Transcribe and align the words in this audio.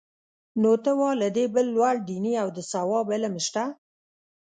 نو 0.61 0.71
ته 0.83 0.91
وا 0.99 1.09
له 1.21 1.27
دې 1.35 1.45
بل 1.55 1.65
لوړ 1.75 1.95
دیني 2.09 2.33
او 2.41 2.47
د 2.57 2.59
ثواب 2.71 3.05
علم 3.15 3.33
شته؟ 3.45 3.63